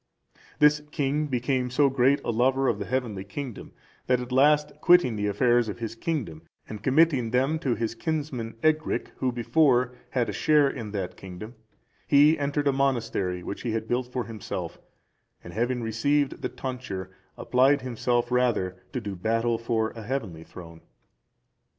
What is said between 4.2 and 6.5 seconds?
last, quitting the affairs of his kingdom,